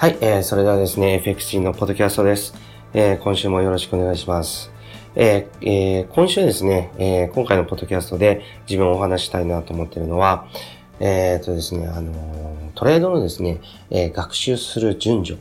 [0.00, 2.54] はい、えー、それではですね、FXG のポッドキャストです。
[2.94, 4.72] えー、今週もよろしくお願いします。
[5.14, 10.46] えーえー、今週ですね、えー、今回のポッドキャストで自分をお話したいなと思っているのは、
[11.00, 12.14] えっ、ー、とですね、あの
[12.76, 15.38] トレードのですね、えー、学習する順序、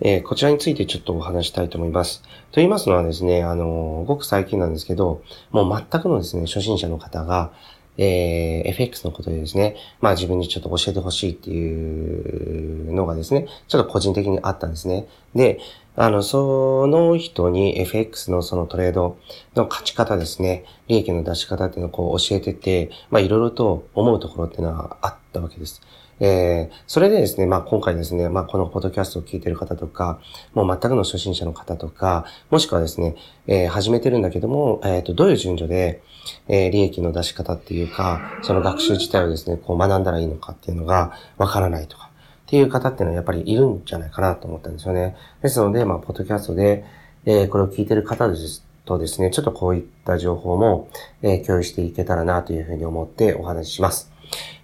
[0.00, 2.22] えー、こちらについてちょっとお話したいと思います。
[2.22, 2.28] と
[2.60, 7.50] 言いますのはですね、あのごく最近なんですけど、もう全くのですね、初心者の方が、
[7.98, 15.06] えー、FX のことでですね、まあ自分にちょっと教えてほしいっていうのがですね、ちょっと個人的にあったんですね。
[15.34, 15.60] で、
[15.96, 19.18] あの、その人に FX のそのトレード
[19.56, 25.82] の勝ち方ですね、利益の出し方っていうのをこう教えてて、まあいろいろと思うところっていうのはあったわけです。
[26.20, 30.20] えー、それでですね、まあ今回ですね、まあこのポッドキャストを聞いてる方とか、
[30.54, 36.02] もう全くの初心者の方とか、もしくはですね、えー、始めてるんだけども、えっ、ー、と、どういう順序で、
[36.48, 42.10] えー、利益の出し方っていうか、その学習自体をですね、こう学んだらいいのかっていうのがわからないとか、
[42.46, 45.16] っていう方っていうのはやっぱりいるんじゃないかなと思ったんですよね。
[45.42, 46.84] ですので、まあ、ポッドキャストで、
[47.26, 50.88] えー、これを聞いてる方ですとですね、ちょっとこういった情報も、
[51.22, 54.10] えー、共有していけたらなというふうに思ってお話しします。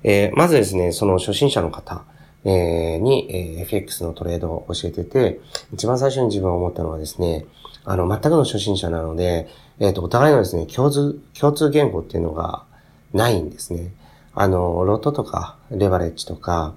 [0.02, 2.04] えー、まずですね、その初心者の方、
[2.44, 5.40] えー、に、えー、FX のトレードを教えてて、
[5.72, 7.46] 一番最初に自分は思ったのはですね、
[7.84, 9.48] あの、全くの初心者なので、
[9.78, 12.64] えっ、ー、と、お互いのですね、共通、共通言語っていうのが
[13.12, 13.92] ないんですね。
[14.34, 16.74] あの、ロットとか、レバレッジとか、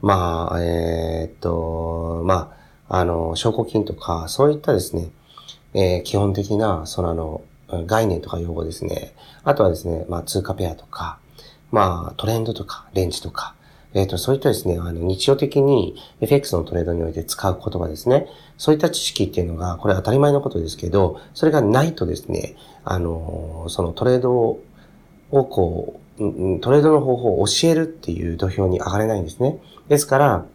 [0.00, 2.54] まあ、えっ、と、ま
[2.88, 5.10] あ、あの、証拠金とか、そういったですね、
[5.74, 7.42] えー、基本的な、そのあの、
[7.86, 9.14] 概念とか用語ですね。
[9.44, 11.18] あとはですね、まあ、通貨ペアとか、
[11.70, 13.54] まあ、トレンドとか、レンジとか、
[13.94, 18.26] えっ、ー、と、そういったですね、あの、日常的に FX のトレードにおいて使う言葉ですね。
[18.58, 24.60] そういった知識っていうのが、これ当たり前のことですけど、それがないとですね、あの、そのトレードを
[25.30, 29.58] こう、トレードの方法を教えるっていう土俵に上がれないんですね。
[29.88, 30.46] ですから、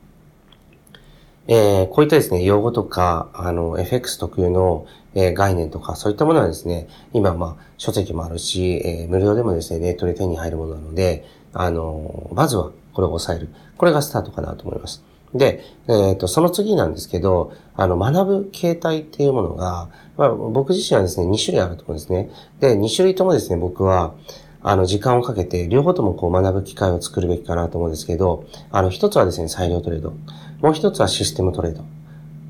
[1.53, 4.85] えー、こういったですね、用語とか、あの、FX 特有の、
[5.15, 13.49] えー、概念とか、そういったものはですね、今、まあ、書籍もあるし、えー、無料でもですね、ネットで手に入るものなので、あの、まずはこれを抑える。
[13.75, 15.03] これがスタートかなと思います。
[15.33, 22.29] で、えっ、と、その次なんですけど、あの、学ぶ形態っていうものが、まあ、僕自身はですね、2種類あると思うんですね。
[22.61, 24.13] で、2種類ともですね、僕は、
[24.63, 30.13] あの、時間をかけて、両方ともこう学ぶ機会を作るべきかなと思うんですけど、あの、一つはですね、裁量トレード。
[30.61, 31.83] もう一つはシステムトレード。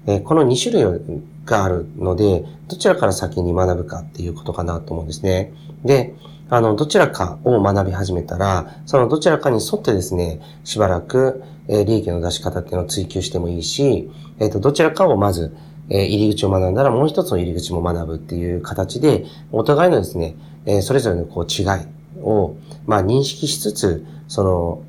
[0.08, 1.02] えこの2種類
[1.46, 5.54] があるので、どちらから先に学ぶかっていうことかなと思うんですね。
[5.86, 6.16] で、
[6.50, 15.56] あの、どちらかを学び始めたら、そのどちらかに沿ってですね、しばらく、え利益の出し方っていうのを追求してもいいし、えっ、と、どちらかをまず、
[15.90, 20.36] え入り口を学んだらもう一つの入り口も学ぶっていう形で、お互いのですね、
[20.66, 21.68] えそれぞれのこう違い
[22.18, 22.56] を、
[22.86, 24.84] まあ認識しつつ、その、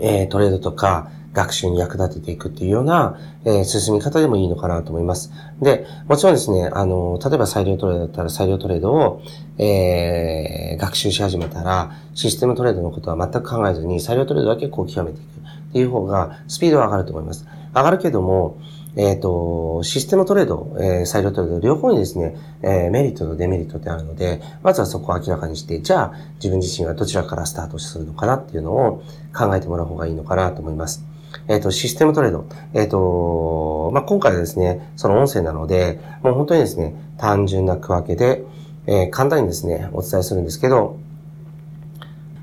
[0.00, 5.30] えトレードとか、学習に役立てていくっていうような、えー、進み方でもいいのかなと思います。
[5.60, 9.22] で、もちろんですね、あの、例えば裁量トレードだったら裁量トレードを、
[9.58, 17.46] えー、学習し始めたら、システムトレードのことは全く考えずに、裁量トレードだけこう極めていくっていう方が、スピードは上がると思います。
[17.74, 18.56] 上がるけども、
[18.96, 29.02] えっ、ー、と、システムトレード、えー、裁量トレード、両方にですね、えー、メリットとデメリットってあるので、まずはそこを明らかにして、じゃあ、自分自身はどちらからスタートするのかなっていうのを
[29.34, 31.04] 考えてもらう方がいいのかなと思います。
[31.46, 32.46] えっ、と、システムトレード。
[32.74, 38.44] えっ、と、まあ、今回はですね、その音声なので、もう本当にですね、単純な区分けで、
[38.86, 40.98] え、簡単にですね、お伝えするんですけど、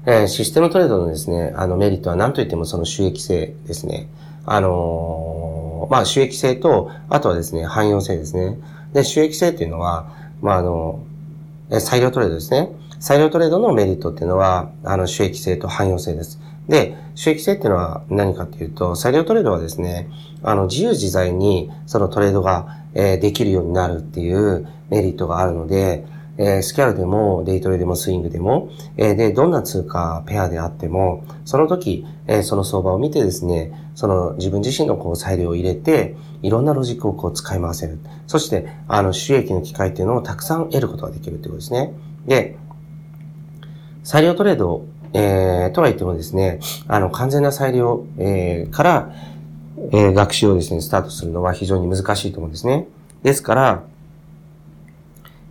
[0.05, 4.07] え、システムトレードのですね、あのメリットは何と言ってもその収益性ですね。
[4.45, 5.46] あの
[5.85, 8.57] まあ、収益性と、あとはですね、汎用性ですね。
[8.93, 10.07] で、収益性っていうのは、
[10.41, 11.03] まあ、あの、
[11.69, 12.69] え裁量トレードですね。
[12.99, 16.39] 裁量トレードのメリットっていうのは、あの、収益性と汎用性です。
[16.67, 20.09] で、収益性っていうのは何かっていうと、裁量トレードはですね、
[20.43, 26.05] あの、自由自在にそのトレードが、えー、できるようになるっていうメリットがあるので、
[26.37, 37.99] えー、スキャルでも、デイトレでも、スイングでも、えー、で、どんな通貨、ペアであっても、その時、えー、その相場を見てですね、その自分自身のこう裁量を入れて、いろんなロジックをこう使い回せる。
[38.27, 41.93] そして、あの、収益の機会っていうのをたくさん得ることができるってことですね。
[42.25, 42.57] で、
[44.03, 49.11] 裁量トレードえー、とは言ってもですね、あの、完全な裁量、えー、から、
[49.91, 52.87] えー、学習をですね、スタートするのは非常に難しいと思うんですね。
[53.23, 53.83] ですから、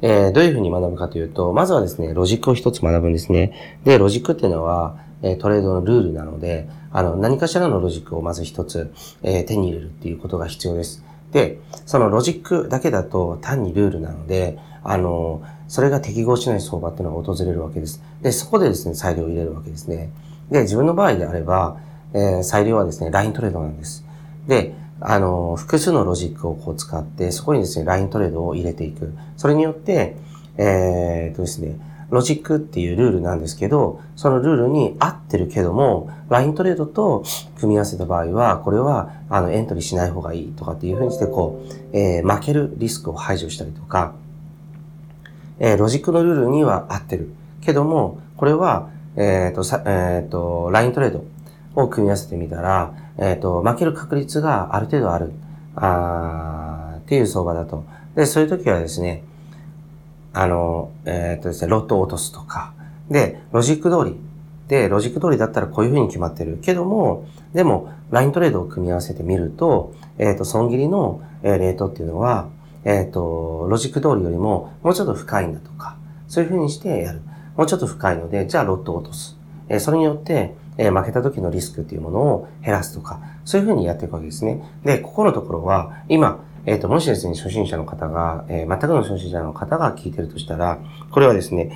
[0.03, 3.79] えー、どういうふうに学ぶかというと、まずはですね、ロジックを一つ学ぶんですね。
[3.85, 11.05] で、ロジックっていうのは、えー、トレードのルールなので、あの、何かしらのロジックをまず一つ、えー、手に入れるっていうことが必要です。
[11.33, 18.03] で、そのロジックだけだと単にルールなので、あの、それが適合しない相場っていうのが訪れるわけです。
[18.23, 20.11] で、そこでですね、裁量を入れるわけですね。
[20.51, 21.79] で、自分の場合であれば、
[22.13, 24.05] えー、裁量はですね、ライントレードなんです。
[24.47, 29.15] で、あの、複数のロジックをこう使って、そこにですね、ライントレードを入れていく。
[29.37, 30.17] それによって、
[30.57, 31.77] えー、っとですね、
[32.11, 37.25] ロジックっていうルールなんですけど、そのルールに合ってるけども、ライントレードと
[37.59, 44.15] 組み合わせた場合は、これは、あの、エントリーしない方がいいとかっていうふうにして、こう、えー、負けるリスクを排除したりとか、
[45.59, 47.31] えー、ロジックのルールには合ってる。
[47.61, 51.25] けども、これは、えっ、と、さ、えっ、と、ライントレード
[51.75, 55.33] を組み合わせてみたら、えっ、ー、と、負ける確率がある程度ある。
[55.77, 57.85] あっていう相場だと。
[58.15, 59.23] で、そういう時はですね、
[60.33, 62.73] あの、えっ、とですね、ロットを落とすとか。
[63.11, 64.17] で、ロジック通り。
[64.69, 66.59] で、ロジック通りだったらこういう風に決まってる。
[66.61, 72.49] けども、でも、ライントレードを組み合わせてみると、えっ、と、損切りの、えレートっていうのは、
[72.85, 75.97] えっ、と、ロジック通りよりももうちょっと深いんだとか、
[76.29, 77.21] そういう風にしてやる。
[77.57, 79.37] もうちょっと深いので、じゃあロットを落とす。
[79.69, 84.63] えそれによって、え負けた時のリスクっていうものを減らすとか、そういうふうにやっていくわけですね。
[84.85, 90.79] で、ここのところは、今、えっ、ー、と、もしですね、初心者の方が、えー、全くの初心者の方が聞いてるとしたら、
[91.11, 91.71] これはですね、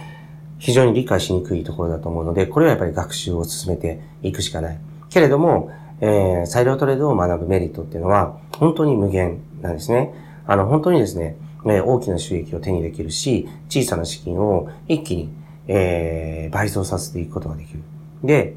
[0.58, 4.78] 非常に理解しにくいところだと思うので、これはやっぱり学習を進めていくしかない。
[5.08, 5.70] けれども、
[6.00, 10.12] えー、裁量トレードを学ぶメリットっていうのは、本当に無限なんですね。
[10.46, 11.36] あの、本当にですね、
[11.66, 15.30] え大きな収益を手にできるし、小さな資金を一気に、
[15.68, 17.80] えー、倍増させていくことができる。
[18.24, 18.56] で、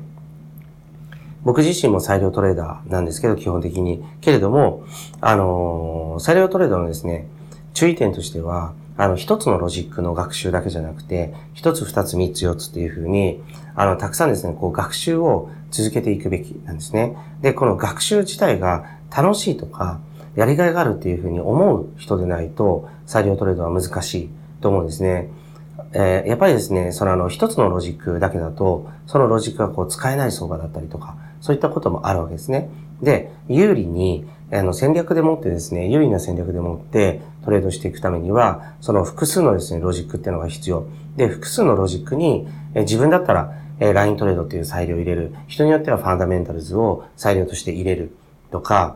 [1.44, 4.04] 僕自身も裁量トレーダーなんですけど、基本的に。
[4.22, 4.84] けれども、
[5.22, 7.28] あのー、裁量トレーダーのですね、
[7.74, 13.42] 注意点としては、あの、一つのロジックの学習だけじゃなくて、一つ、二つ、三つ、四つっていうふうに、
[13.76, 17.18] あの、たくさんですね、こう、学習を続けていくべきなんですね。
[17.42, 18.86] で、この学習自体が
[19.16, 20.00] 楽しいとか、
[20.36, 24.30] やりがいがあるっていうふうに思う人でないと、裁量トレードは難しい
[24.62, 25.30] と思うんですね。
[25.94, 32.70] えー、やっぱりですね、そのあの、一つのロジックだけだと、そのロジックがこう使えない相場だったりとか、そういったこともあるわけですね。
[33.02, 40.88] で、有利に、あの、戦略でもってですね、有利な戦略でもってトレードしていくためには、その複数のですね、ロジックっていうのが必要。
[41.18, 45.36] で、複数のロジックに、え自分だったら、えライントレードっていう裁量を入れる。
[45.48, 48.16] 人によってはファンダメンタルズを裁量として入れる
[48.50, 48.96] とか、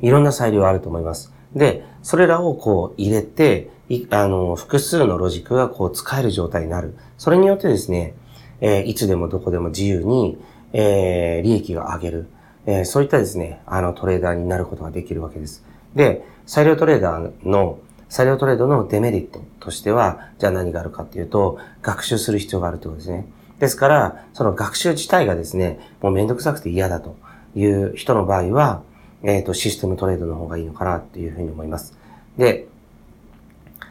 [0.00, 1.32] いろんな裁量あると思います。
[1.54, 3.70] で、それらをこう入れて、
[4.10, 6.96] あの、複数のロジックがこう使える状態になる。
[7.18, 8.14] それによってですね、
[8.60, 10.38] えー、いつでもどこでも自由に、
[10.74, 12.26] えー、利益を上げる。
[12.66, 15.64] えー、そういったですね、あのトレーダーになることができるわけです。
[15.94, 17.78] で、裁量トレーダーの、
[18.08, 23.26] 裁量トレードのデメリットとしては、じゃあ何があるかっていうと、学習する必要があるということですね。
[23.60, 27.16] ですから、その学習自体がですね、もうめんどくさくて嫌だと
[27.54, 28.82] いう人の場合は、
[29.22, 31.96] えっ、ー、と、システムトレードの方がいいのかなっていうふうに思います。
[32.36, 32.66] で、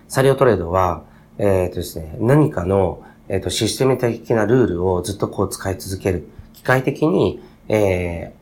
[0.07, 1.03] 裁量トレードは、
[1.37, 6.27] えっ、ー、とですね、何かの、えっ、ー、と、システム的なルールをずっとこう使い続ける。
[6.53, 8.33] 機械的に、え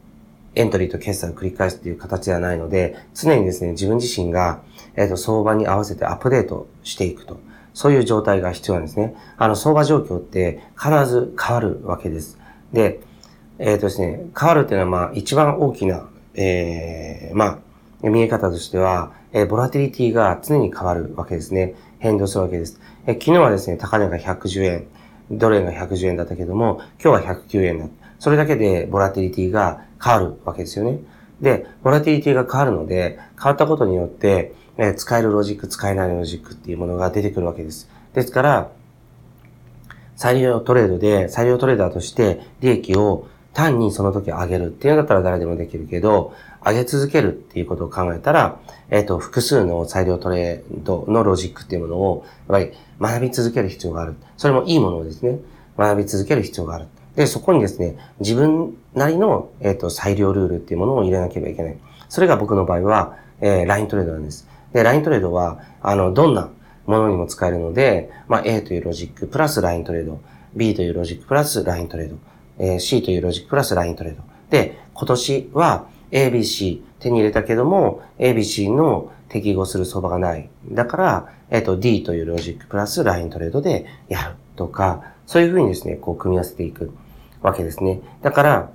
[0.56, 4.62] ー、エントリーと決済を繰り返すっていう形ではないので、常にですね、自分自身が、
[4.96, 7.40] えっ、ー、と、相場に合わせてアップデートしていくと。
[7.74, 9.16] そういう状態が必要なんですね。
[9.38, 12.38] あの、相場状況って必ず変わるわけです。
[12.74, 13.00] で、
[13.60, 17.62] えっ、ー、とですね、変わるっていうのは、まあ、一番大きな、ええー、ま
[18.04, 21.76] あ、見え方としては、えー、ボラティリティが常に変わるわけですね。
[22.00, 22.82] 変動するわけです。
[23.06, 24.88] えー、昨日はですね、高値が110円、
[25.32, 27.86] ドル円が110円だったけども、今日は109円だ。
[28.20, 31.00] それだけでボラティリティが変わるわけですよね。
[31.42, 37.90] で、ボラティリティが変わるので、変わったことによって、え、使えるロジック、使えないロジックっていうものが出てくるわけです。
[38.14, 38.70] ですから、
[40.16, 46.34] 裁量トレードで、裁量トレーダーとして利益を単にその時上げるっていうのだったら誰でもできるけど、
[46.64, 48.60] 上げ続けるっていうことを考えたら、
[48.90, 54.16] えっ、ー、と、複数の裁量トレードのロジックっていうものを、やっぱり学び続ける必要がある。
[54.38, 55.40] それもいいものをですね、
[55.78, 56.86] 学び続ける必要がある。
[57.16, 61.78] で、そこにですね、自分なりの、えっ、ー、と、裁量ルールっていうものを入れなければいけない。
[62.08, 64.48] それが僕の場合は、えー、ライントレードなんです。
[64.72, 66.50] で、ライントレードは、あの、どんな
[66.86, 70.22] ものにも使えるので、まあ、A というロジック、プラスライントレード、
[70.56, 72.18] B というロジック、プラスライントレード、
[72.60, 74.22] えー、C というロジック、プラスライントレード。
[74.50, 80.50] で、今年は、ABC 手に入れたけども、ABC の適合する相場がない。
[80.70, 86.92] だから、えっ、と、D というロジックプラスライントレードでやるとか、そういうふうにですね、こう組み合わせていく
[87.42, 88.02] わけですね。
[88.22, 88.72] だから、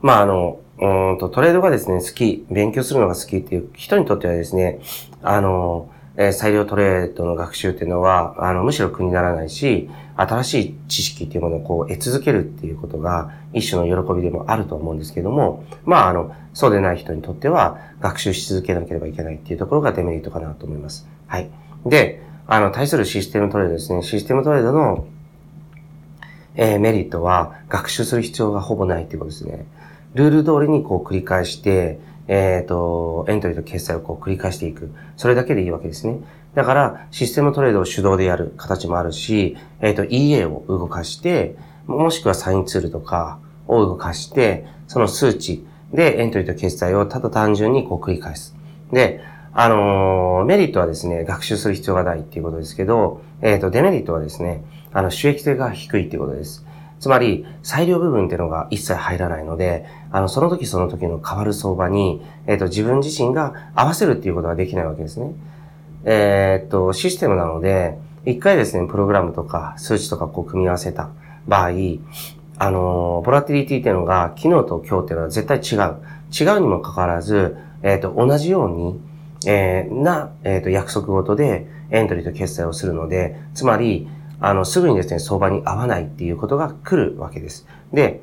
[0.00, 4.80] まあ、あの、うんと、トレードがですね、好き、勉強するのが好きっていう人にとってはですね、
[5.22, 21.08] あの、えー、裁量トレードの学習っていうのは、あの、むしろ苦にならないし、新しい知識っていうものをこう得続けるっていうことが一種の喜びでもあると思うんですけども、まあ、あの、そうでない人にとっては学習し続けなければいけないっていうところがデメリットかなと思います。
[21.26, 21.50] はい。
[21.86, 24.02] で、あの、対するシステムトレードですね。
[24.02, 25.06] システムトレードの、
[26.54, 29.66] えー、メリットは学習する必要がほぼないっていうことですね。
[30.14, 31.98] ルール通りにこう繰り返して、
[32.34, 34.90] えっ、ー、と、エントリーと決済をこう繰り返していく。
[35.18, 36.20] それだけでいいわけですね。
[36.54, 48.56] だから、システムトレードを手動でやる形もあるし、えっ、ー、と、EA を動かして、もしくはサインツールとかを動かして、その数値でエントリーと決済をただ単純にこう繰り返す。
[48.90, 49.20] で、
[49.52, 56.64] あのー、メリットはですね、学習する必要がないっていうことですけど、えっ、ー、と、デメリットはですね、あの、収益性が低いっていうことです。
[56.98, 65.32] つまり、裁量部分っていうのが一切入らないので、あの、その時その時の変わる相場に、えっ、ー、と、自分自身が合わせるっていうことができないわけですね。
[66.04, 71.10] えっ、と、システムなので、一回ですね、プログラムとか数値とかこう組み合わせた
[71.48, 71.70] 場合、
[72.58, 75.96] あの、ボラティリティっていうのが昨日と今日っていうのは絶対違う。
[76.32, 79.00] 違うにもかかわらず、えっ、と、同じように、
[79.46, 84.08] えー、な、えっ、ー、と、約束ごとでエントリーと決済をするので、つまり、
[84.40, 87.66] あの、すぐにですね、相場に合わないっていうことが来るわけです。
[87.92, 88.20] で、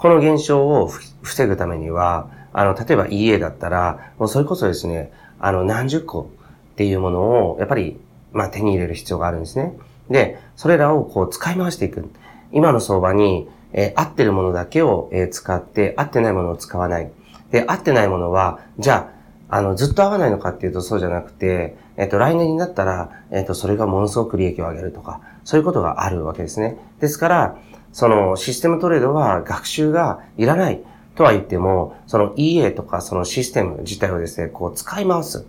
[0.00, 0.90] この現象を
[1.20, 6.30] 防ぐためには、あの、例えば EA だったら、もうそれこそですね、あの、何十個
[6.72, 8.00] っていうものを、やっぱり、
[8.32, 9.74] まあ、手に入れる必要があるんですね。
[10.08, 12.08] で、それらをこう使い回していく。
[12.50, 17.10] 今の相場に、えー、合ってるものだけを、えー、使って、合ってないものを使わない。
[17.50, 19.10] で、合ってないものは、じゃ
[19.50, 26.78] あ、あの、ずっと合わないのかっていうとそうじゃなくて、えっと、来年になったら、えっと、それがものすごく利益を上げるとか、そういうことがあるわけですね。
[27.00, 27.58] ですから、
[27.92, 30.82] そのシステムトレードは学習がいらない
[31.16, 35.46] とは言っても、その EA とかそのシステム自体をですね、こう使い回す。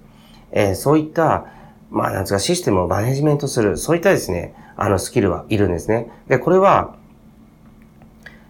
[0.51, 1.45] えー、そういった、
[1.89, 6.09] まあ、なんですか、システムをマネジメントする、そういったですね、あの、スキルはいるんですね。
[6.27, 6.95] で、これは、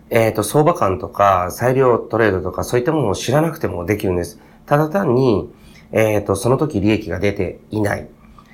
[0.10, 4.40] えっ、ー、と、相場感とか、裁量トレードとか、そういったものを知らなくてもできるんです。
[4.66, 5.54] ただ単に、
[5.92, 8.08] えっ、ー、と、その時利益が出ていない、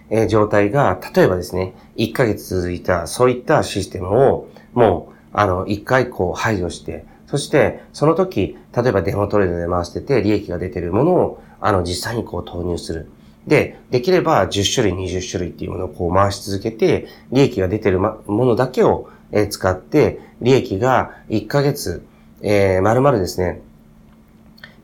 [0.09, 5.06] えー、状態が、例えばですね、1ヶ月続いた、そういったシステムを、もう、
[5.37, 13.11] あの、1回こう排除して、そして、その時、例えばデモトレードで回してて、利益が出てるものを、あの、実際にこう投入する。
[13.45, 19.11] で、できれば10種類、20種類っていうものをこう回し続けて、利益が出てるものだけを
[19.51, 22.03] 使って、利益が1ヶ月、
[22.41, 23.61] えー、丸々ですね、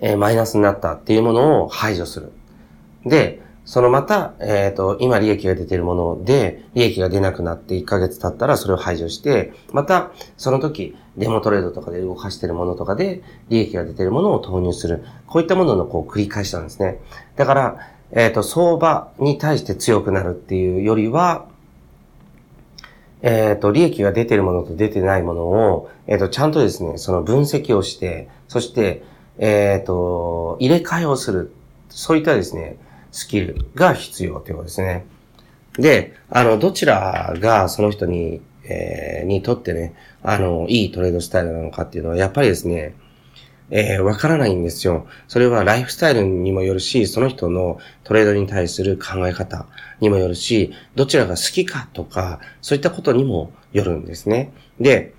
[0.02, 2.32] えー、マイナスになったっていうものを排除する。
[3.06, 15.06] で、そのまた、えっ、ー、と、今利益が出ているもので、利益が出なくなって1ヶ月経ったらそれを排除して、また、その時、デモトレードとかで動かしているものとかで、利益が出ているものを投入する。
[15.28, 17.00] こういったもののこう繰り返しなんですね。
[17.38, 17.78] だから、
[18.12, 21.46] えっ、ー、と、相場に対して強くなるっていうよりは、
[23.22, 29.04] えっ、ー、と、利益が出ているものと出てないものを、えっ、と、ちゃんとですね、その分析をして、そして、
[29.38, 31.54] えっ、と、入れ替えをする。
[31.90, 32.78] そういったですね、
[33.14, 35.06] スキルが必要ということですね。
[35.78, 42.96] で、あの、どちらがその人に、えー、にとってね、あの、いいトレードスタイルなのかっていうのは、やっぱりですね、
[43.70, 45.08] えー、わからないんですよ。
[45.28, 49.68] それはライフスタイルにもよるし、その人のトレードに対する考え方
[50.00, 54.52] にもよるし、どちらが好きかとか、そういったことにもよるんですね。
[54.80, 55.14] で、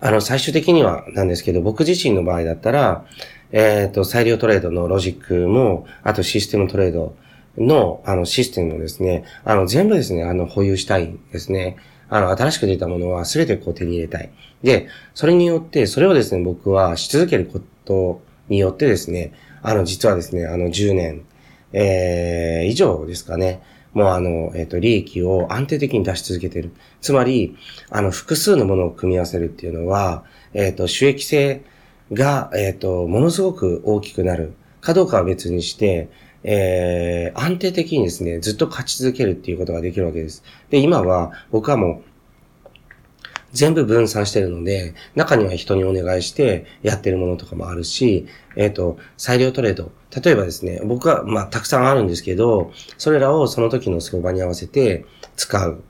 [0.00, 3.06] あの、最終的にはなんですけど、僕自身の場合だったら、
[3.54, 7.14] えっ、ー、と、裁量トレードのロジックも、あとシステムトレード
[7.56, 11.76] の、あの、システムもですね、あの、全部ですね、あの、保有したいんですね。
[12.08, 14.30] あの、新しく出たものは全てこう手に入れたい。
[14.64, 19.32] で、それによって、それをですね、僕はし続けることによってですね、
[19.62, 21.24] あの、実はですね、あの、10年、
[21.72, 26.72] えー、以上ですかね、もうあの、えっ、ー、と、利益を安定的に出し続けてる。
[27.00, 27.56] つまり、
[27.90, 31.62] あの、複数のものを組み合わせるっていうのは、えっ、ー、と、収益性
[32.12, 36.08] が、えっ、ー、と、ものすごく大きくなるかどうかは別にして、
[36.42, 40.44] えー、安定的にですね、ずっと勝ち続けるっていうことができるわけです。
[40.70, 42.14] で、今は、僕はもう、
[43.52, 49.92] 全部分散してるので、中には人にお願いしてやってるものとかもあるし、えっ、ー、と、裁量トレード。
[50.22, 55.06] 例えばですね、僕は、まあ、たくさんあるんですけど、それらをその時の相場に合わせて
[55.36, 55.82] 使う。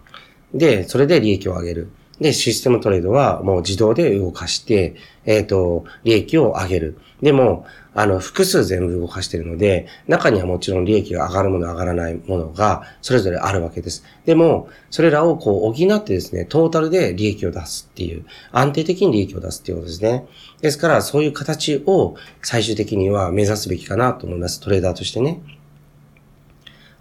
[0.52, 1.90] で、それで利益を上げる。
[2.20, 4.94] で、システムトレードはもう自動で動かして、
[5.24, 6.98] えっ、ー、と、利益を上げる。
[7.22, 14.04] でも、あの、複数全部動かしてるので、中にはもちろん利益が上がるもの、上がらないものが、それぞれあるわけです。
[14.26, 20.26] でも、それらをこう補ってですね、トータルで利益を出すっていう、安定的に利益を出すっていうことですね。
[20.60, 24.60] ですから、そういう形を最終的には目指すべきかなと思います。
[24.60, 25.40] トレーダーとしてね。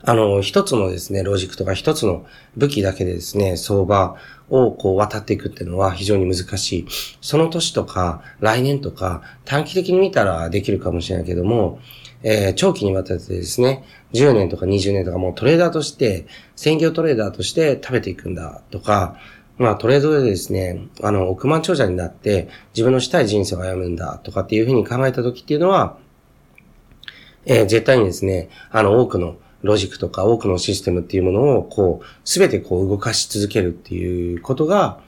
[0.06, 2.26] あの、一つのですね、ロジックとか一つの
[2.58, 4.18] 武器だけでですね、相場
[4.50, 6.88] をこう渡っていくっていうのは非常に難しい。
[7.22, 11.80] その年とか来年とか短期的に見たらできるかもしれないけども、
[12.22, 16.26] えー、長期にわたってですね、10年とか20年とかもうトレーダーとして、
[16.58, 19.18] 専業トレーダーとして食べていくんだとか、
[19.58, 25.98] まあトレードでですね、あの、億万長者になって自分のしたい人生を歩むんだとかっていうふうに考えた時っていうのは、
[27.46, 35.00] えー、絶対にですね、あの、多くのロジックとか多くのシステムっていうものを、こう、すべてこう動かし続けるっていうことが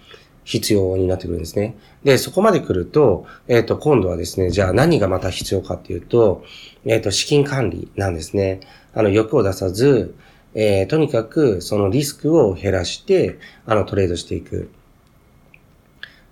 [0.45, 1.75] 必要になってくるんですね。
[2.03, 6.43] で、そこまで来ると、えっ、ー、と、今度はですね、じゃあ何がまた必要かっていうと、
[6.85, 8.61] えっ、ー、と、資金管理なんですね。
[8.93, 10.15] あの、欲を出さず、
[10.53, 14.69] えー、とにかくそのリスクを減らして、あの、トレードしていく。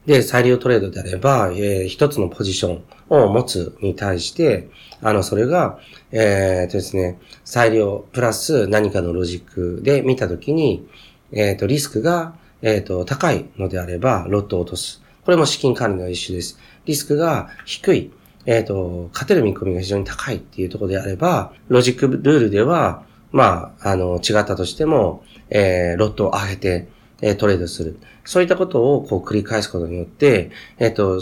[0.05, 4.69] で、裁量トレードであれば、えー、一つのポジションを持つに対して、
[5.01, 5.79] あの、それが、
[6.11, 10.87] えー、とですね、裁量プラス何かのロジックで見たときに、
[11.31, 15.01] えっ、ー、と、リスクが、えっ、ー、と、高いのであれば、ロットを落とす。
[15.23, 16.59] これも資金管理の一種です。
[16.85, 18.11] リスクが低い、
[18.45, 26.87] えっ、ー、と、勝てる見込みが非常に高いっていうところであれば、ロジックルールでは、まあ、あの、違ったとしても、えー、ロットを上げて、
[27.21, 27.97] えトレードする。
[28.25, 31.19] そういったことをこう繰り返すことによって、えっ、と、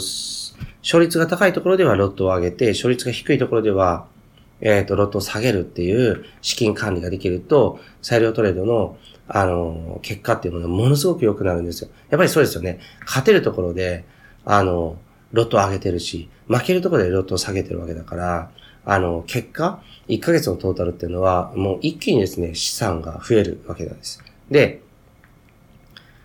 [0.82, 4.06] 勝率が高いところではロットを上げて、勝率が低いところでは、
[4.60, 11.90] えっ、と、ロットを下げるっていう資金管理ができると、裁量トレードの、あの、結果っていうものがものすごく良くなるんですよ。
[12.10, 12.80] やっぱりそうですよね。
[13.04, 14.04] 勝てるところで、
[14.44, 14.96] あの、
[15.32, 18.50] ロットを上げてるし、負けるところでロットを下げてるわけだから、
[18.84, 24.22] あの、結果、1ヶ月のトータルっていうのは、もう一気にですね、資産が増えるわけなんです。
[24.50, 24.82] で、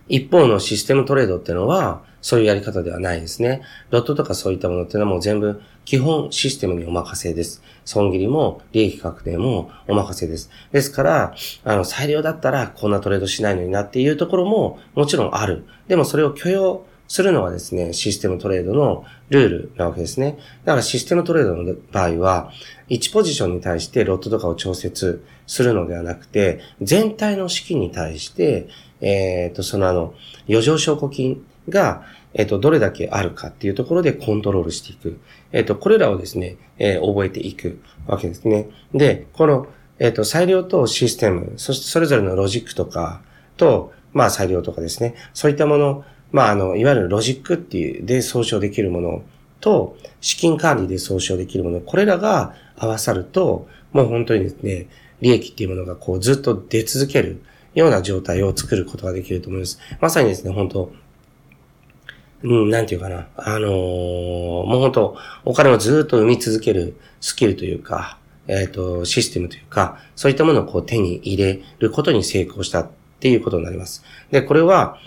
[0.10, 3.62] 一方のシステムトレードっていうのは、そういうやり方ではないですね。
[3.90, 7.62] ロットとかそういったものっていうのはもう全部基本システムにお任せです。
[7.86, 10.50] 損切りも利益確定もお任せです。
[10.72, 15.66] ですから、あの、裁量だったらこんなトレードしないのになっていうところももちろんある。
[15.88, 20.38] でもそれを許容するのはですね、システムトレードのルールなわけですね。
[20.66, 22.52] だからシステムトレードの場合は、
[22.90, 28.68] 1ポジションに対してロットとかを調節するのではなくて、全体の資金に対して、
[29.02, 30.14] えっ、ー、と、そのあの、
[30.48, 35.20] 余剰証拠金が、えっ、ー、と、どれだけあるかっていうところでコントロールしていく。
[35.52, 38.70] えっ、ー、と、これらをですね、え覚えていくわけですね。
[38.94, 39.68] で、この、
[40.00, 43.22] えっ、と、裁量とシステム、そしてそれぞれのロジックとか
[43.58, 49.24] と、まあ、裁量とかですね、そういったもの、まあ、あの、いわゆるロジックっていう、で総称できるもの
[49.60, 54.88] と、資金管理で総称できるもの、これらが合わさると、もう本当にですね、
[55.22, 57.42] 利益っていうものがこうずっと出続ける
[57.78, 59.80] ような状態を作ることができると思います。
[60.02, 60.92] まさにですね、本当
[62.44, 63.28] うん、なんていうかな。
[63.36, 74.04] あのー、もう本当お金をずっと生み続けるスキルというか、えっ、ー、と、システムというか、そういったものをこう手に入れることに成功したっていうことになります。
[74.32, 74.98] で、これは、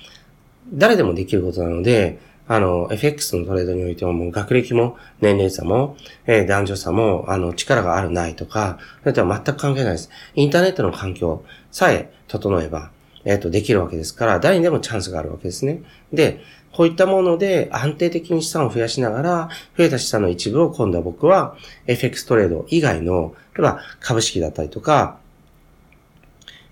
[0.73, 2.21] 誰でもできることなので、
[2.53, 10.11] あの、FX のトレードにおいてはもう学歴も年齢差も、えー、男女差も、あの、力があるないとか、それとは全く関係ないです。
[10.35, 12.91] インターネットの環境さえ整えば、
[13.25, 15.85] えっ、ー、と、できるわけですから、誰にでもチャンスがあるわけですね。
[16.13, 16.41] で、
[16.73, 25.19] こういったもので安定的に資産を増やしながら、増えた資産の一部を今度は僕は FX トレード以外の、例えば株式だったりとか、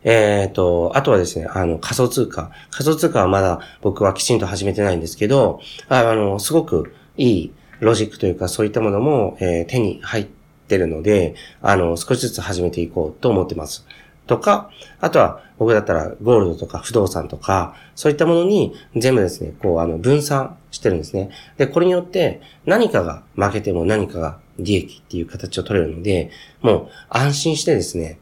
[0.05, 2.51] えっ、ー、と、あとはですね、あの、仮想通貨。
[2.71, 10.27] 仮想通貨はまだ僕はきちんと始めてないんですけど、あの、すごくいいロジックというかそういったものも、えー、手に入っ
[10.69, 13.87] てるので、あの、少しずつ始めていこうと思ってます。
[14.29, 21.31] とか、あとは僕だったらゴールドとか不動産とか、そういったものに全部ですね、こうあの分散してるんですね。
[21.57, 26.31] で、これによって何かが負けても何かが利益っていう形を取れるので、
[26.61, 28.19] もう安心してですね、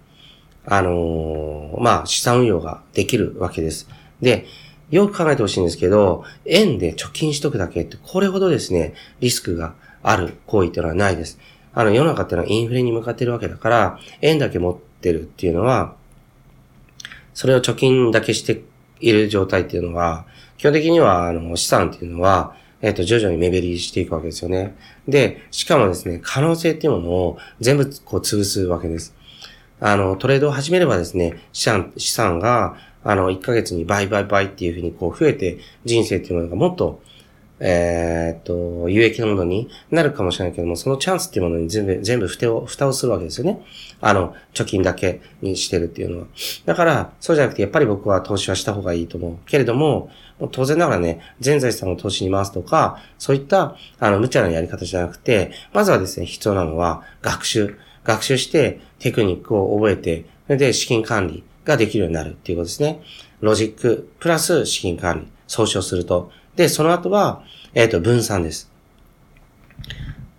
[0.66, 3.88] あのー、まあ資産運用ができるわけです。
[4.20, 4.46] で、
[4.90, 11.38] よく考えてほしいんですけど、円で貯金しとくだけってこれほどですね、リスクがある行為っていうのはないです。
[11.74, 15.94] あの世の中っていうのはインフレに向かってるわけだから、円だけ持ってるっていうのは、
[17.34, 18.62] それを貯金だけして
[19.00, 20.26] いる状態っていうのは、
[20.56, 24.76] 基本的には、あの、資産っていうのは、えっ、と、徐々に目減りしていくわけですよね。
[25.08, 29.15] で、しかもですね、可能性っていうものを全部こう潰すわけです。
[29.80, 37.00] あの、トレードを始めればですね、資産、資産が、あの、1ヶ月に倍倍倍っていうふうにこう増えて、人生っていうものがもっと
[37.58, 43.62] えー、っと、有益なものになるかもしれないけども、そのチャンスっていうものに全部、全部蓋を、蓋をするわけですよね。
[44.00, 46.26] あの、貯金だけにしてるっていうのは。
[46.66, 49.38] だから、そうじゃなくて、やっぱり僕は投資はした方がいいと思う。
[49.46, 57.78] けれども、も当然ながらね、全財産を投資に回すとか、そういった、あの、無茶なやり方じゃなくて、まずはですね、必要なのは、学習。
[58.06, 63.02] 学習して、テクニックを覚えて、それで資金管理ができるようになるっていうことですね。
[63.40, 66.30] ロジック、プラス資金管理、総称すると。
[66.54, 67.42] で、その後は、
[67.74, 68.70] えっ、ー、と、分散です。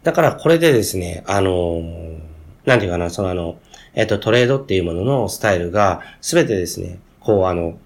[0.04, 2.20] だから、これでですね、あのー、
[2.66, 3.60] なんていうかな、そのあの、
[3.94, 7.78] えっ、ー、と、トレードっていうもののスタイルが、すべてですね、こう、あの、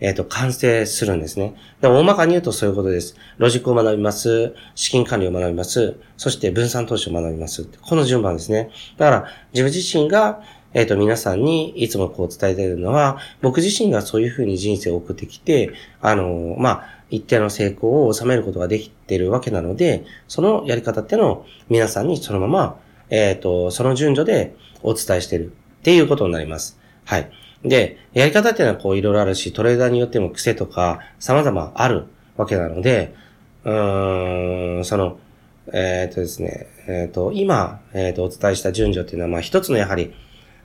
[0.00, 1.54] えっ、と、完成するんですね。
[1.80, 3.16] で大まかに言うとそういうことです。
[3.38, 4.54] ロジックを学びます。
[4.74, 5.96] 資金管理を学びます。
[6.16, 7.64] そして分散投資を学びます。
[7.82, 8.70] この順番ですね。
[8.96, 10.42] だから、自分自身が、
[10.74, 22.78] えっ、と、皆さんにいつもこう伝えているのは、僕自身がそういうふうに人生を送ってきて、あの、まあ、一定の成功を収めることができているわけなので、そのやり方っていうのを皆さんにそのまま、
[23.10, 26.78] えっ、と、その順序でお伝えしているっていうことになります。
[27.04, 27.30] はい。
[27.64, 33.14] で、やり方っていうのはこういろいろあるし、トレーダーによっても癖とか様々あるわけなので、
[33.64, 35.18] うーん、その、
[35.72, 40.14] えっ、とですね、えっ、と、今、えっ、と、お伝えした順序っていうのは、まあ一つのやはり、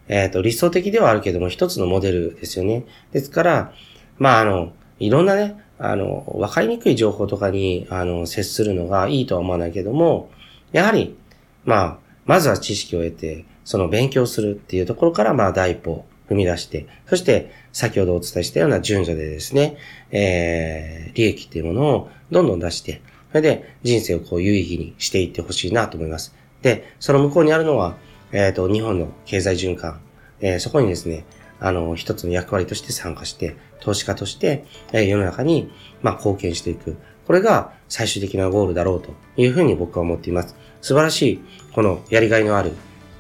[0.08, 2.86] えっ、と、理想的ではあるけども、一つのモデルですよね。
[3.12, 3.73] ですから、
[4.17, 10.29] まああの、いろんなね、あの、わかりにくい情報とかに、あの、接するのがいいとは思わないけども、
[10.71, 11.17] やはり、
[11.65, 19.77] まあ、まずは知識を得て、その勉強するっていうところから、まあ、第一歩踏み出して、そして先ほどお伝えしたような順序でですね、
[20.12, 26.36] えー、利益っていうものをどんどん出して、それで人生をこう有意義にしていってほしいなと思います。
[26.62, 27.97] で、その向こうにあるのは、
[28.31, 30.01] えっ、ー、と、日本の経済循環、
[30.39, 31.25] えー、そこにですね、
[31.59, 36.97] あの、一つの役割として参加して、投資家として、えー、世の中に、まあ、貢献していく。
[37.25, 40.55] これが最終的なゴールだろうというふうに僕は思っています。
[40.81, 41.41] 素晴らしい、
[41.73, 42.73] このやりがいのある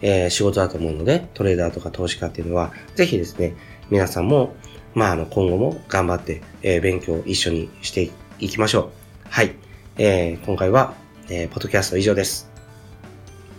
[0.03, 3.55] えー、仕事だと思うので、トレーダーとか投資家っていうのは、ぜひですね、
[3.89, 4.53] 皆さんも、
[4.93, 8.89] まあ、あの、今後も頑張って、えー、勉強を一緒にしていきましょう。
[9.29, 9.55] はい。
[9.97, 10.93] えー、今回は、
[11.29, 12.51] えー、ポッドキャスト以上です。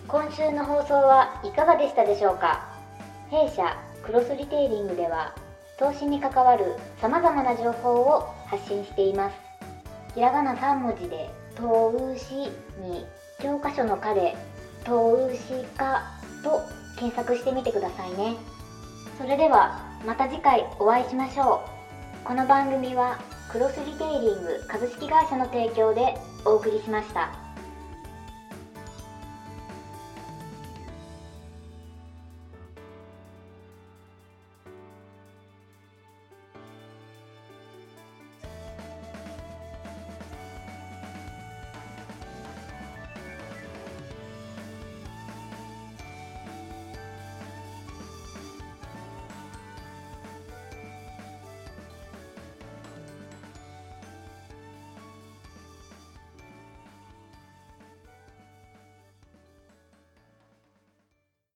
[0.07, 2.69] 今週の放送はいかがでしたでしょうか？
[3.29, 5.33] 弊社クロスリテイリングでは
[5.79, 9.35] 投資に関わる様々な情報を発信しています
[10.13, 13.05] ひらがな3文字で投資に
[13.41, 14.35] 教科書の課で
[14.85, 16.03] 投資家
[16.45, 16.61] と
[16.95, 18.35] 検索してみてくださいね
[19.17, 21.65] それではまた次回お会いしましょ
[22.23, 23.17] うこの番組は
[23.49, 26.13] クロスリテイリング株式会社の提供で
[26.45, 27.44] お送りしました。